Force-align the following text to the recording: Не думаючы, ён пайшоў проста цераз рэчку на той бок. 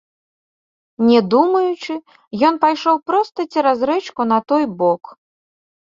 Не 1.09 1.19
думаючы, 1.33 1.93
ён 2.51 2.57
пайшоў 2.65 2.95
проста 3.11 3.39
цераз 3.57 3.77
рэчку 3.91 4.21
на 4.31 4.37
той 4.53 4.63
бок. 4.81 5.03